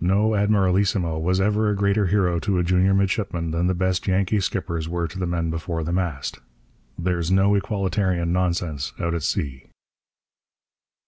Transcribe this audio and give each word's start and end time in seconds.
No 0.00 0.30
admiralissimo 0.30 1.06
ever 1.20 1.20
was 1.20 1.38
a 1.38 1.74
greater 1.78 2.06
hero 2.06 2.40
to 2.40 2.58
a 2.58 2.64
junior 2.64 2.94
midshipman 2.94 3.52
than 3.52 3.68
the 3.68 3.76
best 3.78 4.08
Yankee 4.08 4.40
skippers 4.40 4.88
were 4.88 5.06
to 5.06 5.20
the 5.20 5.24
men 5.28 5.50
before 5.50 5.84
the 5.84 5.92
mast. 5.92 6.40
There's 6.98 7.30
no 7.30 7.54
equalitarian 7.54 8.32
nonsense 8.32 8.92
out 8.98 9.14
at 9.14 9.22
sea. 9.22 9.66